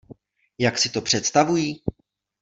[0.57, 1.75] Jak si to představuji?